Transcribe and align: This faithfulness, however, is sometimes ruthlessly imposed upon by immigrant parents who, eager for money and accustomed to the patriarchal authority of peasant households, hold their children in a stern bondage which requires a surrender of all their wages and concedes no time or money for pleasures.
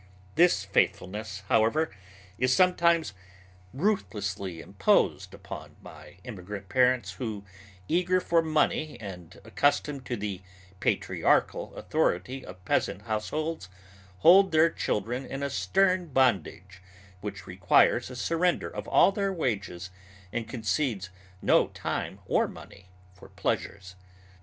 This 0.33 0.65
faithfulness, 0.65 1.43
however, 1.47 1.95
is 2.39 2.51
sometimes 2.55 3.13
ruthlessly 3.71 4.59
imposed 4.59 5.31
upon 5.31 5.75
by 5.79 6.17
immigrant 6.23 6.69
parents 6.69 7.11
who, 7.11 7.45
eager 7.87 8.19
for 8.19 8.41
money 8.41 8.99
and 8.99 9.39
accustomed 9.45 10.03
to 10.07 10.17
the 10.17 10.41
patriarchal 10.79 11.75
authority 11.75 12.43
of 12.43 12.65
peasant 12.65 13.03
households, 13.03 13.69
hold 14.21 14.51
their 14.51 14.71
children 14.71 15.23
in 15.23 15.43
a 15.43 15.51
stern 15.51 16.07
bondage 16.07 16.81
which 17.19 17.45
requires 17.45 18.09
a 18.09 18.15
surrender 18.15 18.69
of 18.75 18.87
all 18.87 19.11
their 19.11 19.31
wages 19.31 19.91
and 20.33 20.49
concedes 20.49 21.11
no 21.43 21.67
time 21.67 22.21
or 22.25 22.47
money 22.47 22.89
for 23.13 23.29
pleasures. 23.29 23.95